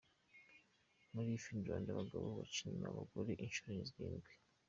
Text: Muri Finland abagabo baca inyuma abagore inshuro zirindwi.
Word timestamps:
Muri 1.13 1.31
Finland 1.45 1.85
abagabo 1.89 2.25
baca 2.37 2.57
inyuma 2.65 2.87
abagore 2.89 3.31
inshuro 3.45 3.71
zirindwi. 3.89 4.31